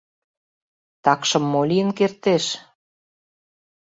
Такшым 1.03 1.43
мо 1.51 1.61
лийын 1.69 1.89
кертеш? 1.97 2.45